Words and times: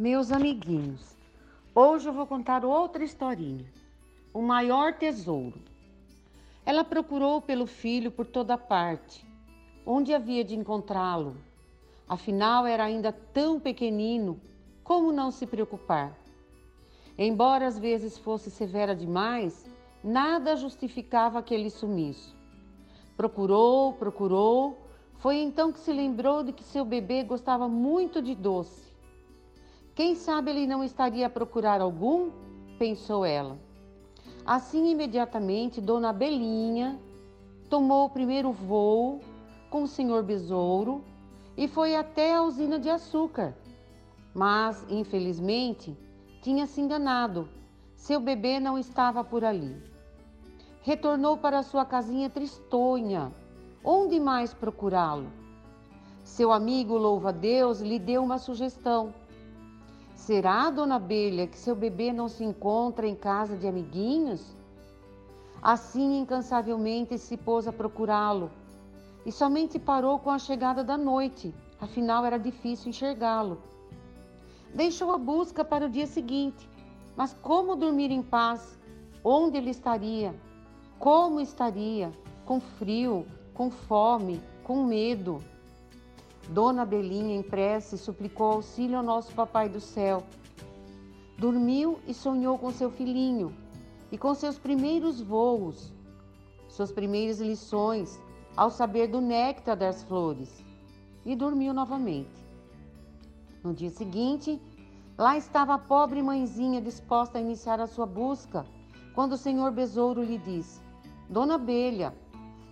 Meus 0.00 0.30
amiguinhos, 0.30 1.16
hoje 1.74 2.08
eu 2.08 2.12
vou 2.12 2.24
contar 2.24 2.64
outra 2.64 3.02
historinha. 3.02 3.66
O 4.32 4.40
maior 4.40 4.92
tesouro. 4.92 5.60
Ela 6.64 6.84
procurou 6.84 7.42
pelo 7.42 7.66
filho 7.66 8.08
por 8.12 8.24
toda 8.24 8.56
parte. 8.56 9.26
Onde 9.84 10.14
havia 10.14 10.44
de 10.44 10.54
encontrá-lo? 10.54 11.36
Afinal, 12.08 12.64
era 12.64 12.84
ainda 12.84 13.10
tão 13.10 13.58
pequenino, 13.58 14.40
como 14.84 15.10
não 15.10 15.32
se 15.32 15.48
preocupar? 15.48 16.16
Embora 17.18 17.66
às 17.66 17.76
vezes 17.76 18.16
fosse 18.16 18.52
severa 18.52 18.94
demais, 18.94 19.68
nada 20.04 20.54
justificava 20.54 21.40
aquele 21.40 21.70
sumiço. 21.70 22.36
Procurou, 23.16 23.94
procurou, 23.94 24.78
foi 25.16 25.38
então 25.38 25.72
que 25.72 25.80
se 25.80 25.92
lembrou 25.92 26.44
de 26.44 26.52
que 26.52 26.62
seu 26.62 26.84
bebê 26.84 27.24
gostava 27.24 27.66
muito 27.66 28.22
de 28.22 28.36
doce. 28.36 28.87
Quem 29.98 30.14
sabe 30.14 30.52
ele 30.52 30.64
não 30.64 30.84
estaria 30.84 31.26
a 31.26 31.30
procurar 31.30 31.80
algum? 31.80 32.30
pensou 32.78 33.24
ela. 33.24 33.58
Assim, 34.46 34.92
imediatamente, 34.92 35.80
Dona 35.80 36.12
Belinha 36.12 36.96
tomou 37.68 38.06
o 38.06 38.08
primeiro 38.08 38.52
voo 38.52 39.20
com 39.68 39.82
o 39.82 39.88
senhor 39.88 40.22
Besouro 40.22 41.02
e 41.56 41.66
foi 41.66 41.96
até 41.96 42.36
a 42.36 42.42
usina 42.42 42.78
de 42.78 42.88
açúcar. 42.88 43.56
Mas, 44.32 44.86
infelizmente, 44.88 45.98
tinha 46.42 46.64
se 46.68 46.80
enganado. 46.80 47.48
Seu 47.96 48.20
bebê 48.20 48.60
não 48.60 48.78
estava 48.78 49.24
por 49.24 49.44
ali. 49.44 49.82
Retornou 50.80 51.36
para 51.38 51.64
sua 51.64 51.84
casinha 51.84 52.30
tristonha. 52.30 53.32
Onde 53.82 54.20
mais 54.20 54.54
procurá-lo? 54.54 55.26
Seu 56.22 56.52
amigo 56.52 56.96
louva-a-Deus 56.96 57.80
lhe 57.80 57.98
deu 57.98 58.22
uma 58.22 58.38
sugestão. 58.38 59.12
Será, 60.18 60.68
dona 60.68 60.96
Abelha, 60.96 61.46
que 61.46 61.56
seu 61.56 61.76
bebê 61.76 62.12
não 62.12 62.28
se 62.28 62.42
encontra 62.44 63.06
em 63.06 63.14
casa 63.14 63.56
de 63.56 63.68
amiguinhos? 63.68 64.44
Assim, 65.62 66.18
incansavelmente 66.18 67.16
se 67.16 67.36
pôs 67.36 67.68
a 67.68 67.72
procurá-lo 67.72 68.50
e 69.24 69.30
somente 69.30 69.78
parou 69.78 70.18
com 70.18 70.28
a 70.28 70.38
chegada 70.38 70.82
da 70.82 70.98
noite, 70.98 71.54
afinal 71.80 72.26
era 72.26 72.36
difícil 72.36 72.90
enxergá-lo. 72.90 73.62
Deixou 74.74 75.12
a 75.12 75.18
busca 75.18 75.64
para 75.64 75.86
o 75.86 75.88
dia 75.88 76.06
seguinte, 76.06 76.68
mas 77.16 77.32
como 77.40 77.76
dormir 77.76 78.10
em 78.10 78.22
paz? 78.22 78.76
Onde 79.24 79.56
ele 79.56 79.70
estaria? 79.70 80.34
Como 80.98 81.40
estaria? 81.40 82.12
Com 82.44 82.60
frio, 82.60 83.24
com 83.54 83.70
fome, 83.70 84.42
com 84.64 84.84
medo. 84.84 85.42
Dona 86.48 86.86
Belinha, 86.86 87.36
em 87.36 87.42
prece, 87.42 87.98
suplicou 87.98 88.52
auxílio 88.52 88.96
ao 88.96 89.02
nosso 89.02 89.32
Papai 89.34 89.68
do 89.68 89.80
Céu. 89.80 90.22
Dormiu 91.36 91.98
e 92.06 92.14
sonhou 92.14 92.58
com 92.58 92.72
seu 92.72 92.90
filhinho 92.90 93.54
e 94.10 94.16
com 94.16 94.34
seus 94.34 94.58
primeiros 94.58 95.20
voos, 95.20 95.92
suas 96.68 96.90
primeiras 96.90 97.38
lições, 97.38 98.18
ao 98.56 98.70
saber 98.70 99.08
do 99.08 99.20
néctar 99.20 99.76
das 99.76 100.02
flores, 100.02 100.64
e 101.24 101.36
dormiu 101.36 101.74
novamente. 101.74 102.44
No 103.62 103.74
dia 103.74 103.90
seguinte, 103.90 104.60
lá 105.18 105.36
estava 105.36 105.74
a 105.74 105.78
pobre 105.78 106.22
mãezinha 106.22 106.80
disposta 106.80 107.38
a 107.38 107.40
iniciar 107.40 107.78
a 107.78 107.86
sua 107.86 108.06
busca, 108.06 108.64
quando 109.14 109.32
o 109.32 109.36
senhor 109.36 109.70
Besouro 109.70 110.22
lhe 110.22 110.38
disse: 110.38 110.80
Dona 111.28 111.56
Abelha, 111.56 112.14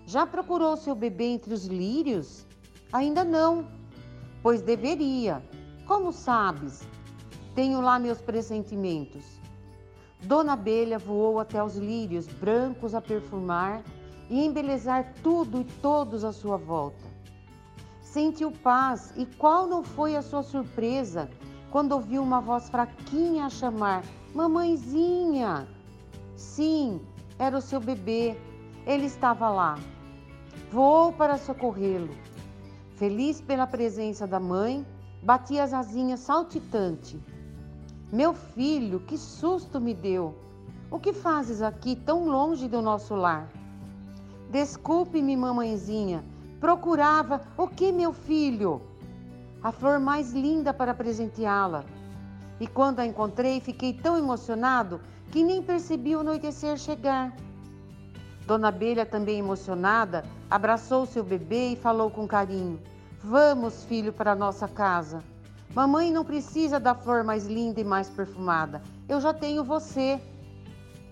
já 0.07 0.27
procurou 0.27 0.77
seu 0.77 0.95
bebê 0.95 1.27
entre 1.27 1.53
os 1.53 1.67
lírios? 1.67 2.47
Ainda 2.93 3.25
não, 3.25 3.67
pois 4.43 4.63
deveria. 4.63 5.43
Como 5.87 6.13
sabes? 6.13 6.87
Tenho 7.55 7.81
lá 7.81 7.99
meus 7.99 8.21
pressentimentos. 8.21 9.25
Dona 10.23 10.53
Abelha 10.53 10.99
voou 10.99 11.41
até 11.41 11.63
os 11.63 11.77
lírios 11.77 12.27
brancos 12.27 12.95
a 12.95 13.01
perfumar 13.01 13.83
e 14.31 14.45
embelezar 14.45 15.15
tudo 15.23 15.61
e 15.61 15.65
todos 15.65 16.25
à 16.25 16.33
sua 16.33 16.57
volta. 16.57 17.05
Sentiu 18.01 18.51
paz 18.51 19.13
e 19.17 19.27
qual 19.27 19.67
não 19.67 19.83
foi 19.83 20.17
a 20.17 20.23
sua 20.23 20.43
surpresa 20.43 21.29
quando 21.71 21.93
ouviu 21.93 22.23
uma 22.23 22.41
voz 22.41 22.71
fraquinha 22.71 23.47
a 23.47 23.51
chamar: 23.51 24.05
Mamãezinha! 24.35 25.67
Sim, 26.37 27.01
era 27.39 27.59
o 27.59 27.63
seu 27.63 27.81
bebê. 27.81 28.37
Ele 28.87 29.07
estava 29.07 29.49
lá. 29.49 29.79
Voou 30.71 31.13
para 31.13 31.37
socorrê-lo 31.37 32.15
Feliz 32.97 33.43
pela 33.43 33.67
presença 33.67 34.27
da 34.27 34.41
mãe, 34.41 34.85
bati 35.23 35.61
as 35.61 35.75
asinhas 35.75 36.21
saltitante. 36.21 37.21
Meu 38.11 38.33
filho, 38.33 39.01
que 39.01 39.19
susto 39.19 39.79
me 39.79 39.93
deu! 39.93 40.35
O 40.91 40.99
que 40.99 41.13
fazes 41.13 41.61
aqui 41.61 41.95
tão 41.95 42.27
longe 42.27 42.67
do 42.67 42.81
nosso 42.81 43.15
lar? 43.15 43.51
Desculpe-me, 44.51 45.37
mamãezinha. 45.37 46.25
Procurava 46.59 47.43
o 47.59 47.69
que, 47.69 47.93
meu 47.93 48.15
filho? 48.15 48.81
A 49.63 49.71
flor 49.71 50.01
mais 50.01 50.33
linda 50.33 50.73
para 50.73 50.95
presenteá-la. 50.95 51.85
E 52.59 52.67
quando 52.67 53.01
a 53.01 53.07
encontrei, 53.07 53.61
fiquei 53.61 53.93
tão 53.93 54.17
emocionado 54.17 55.03
que 55.31 55.45
nem 55.45 55.63
percebi 55.63 56.17
o 56.17 56.21
anoitecer 56.21 56.79
chegar. 56.79 57.37
Dona 58.47 58.69
Abelha, 58.69 59.05
também 59.05 59.41
emocionada, 59.41 60.25
abraçou 60.49 61.05
seu 61.05 61.25
bebê 61.25 61.71
e 61.73 61.77
falou 61.77 62.09
com 62.09 62.29
carinho: 62.29 62.81
Vamos, 63.23 63.85
filho, 63.85 64.13
para 64.13 64.37
nossa 64.37 64.69
casa. 64.69 65.21
Mamãe 65.75 66.13
não 66.13 66.25
precisa 66.25 66.79
da 66.79 66.95
flor 66.95 67.25
mais 67.25 67.47
linda 67.47 67.81
e 67.81 67.85
mais 67.85 68.09
perfumada. 68.09 68.81
Eu 69.09 69.21
já 69.21 69.35
tenho 69.35 69.65
você. 69.65 70.21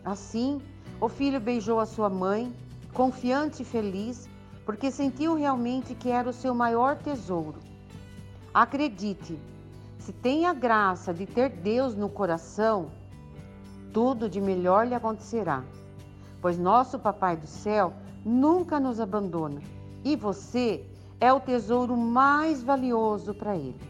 Assim, 0.04 0.60
o 1.00 1.08
filho 1.08 1.40
beijou 1.40 1.80
a 1.80 1.86
sua 1.86 2.08
mãe, 2.08 2.54
confiante 2.92 3.62
e 3.62 3.66
feliz, 3.66 4.28
porque 4.64 4.92
sentiu 4.92 5.34
realmente 5.34 5.92
que 5.92 6.10
era 6.10 6.30
o 6.30 6.32
seu 6.32 6.54
maior 6.54 6.96
tesouro. 6.96 7.58
Acredite, 8.52 9.36
se 9.98 10.12
tem 10.12 10.46
a 10.46 10.54
graça 10.54 11.12
de 11.12 11.26
ter 11.26 11.48
Deus 11.48 11.96
no 11.96 12.08
coração, 12.08 12.92
tudo 13.92 14.28
de 14.28 14.40
melhor 14.40 14.86
lhe 14.86 14.94
acontecerá 14.94 15.64
pois 16.44 16.58
nosso 16.58 16.98
Papai 16.98 17.38
do 17.38 17.46
Céu 17.46 17.94
nunca 18.22 18.78
nos 18.78 19.00
abandona 19.00 19.62
e 20.04 20.14
você 20.14 20.84
é 21.18 21.32
o 21.32 21.40
tesouro 21.40 21.96
mais 21.96 22.62
valioso 22.62 23.32
para 23.32 23.56
Ele. 23.56 23.80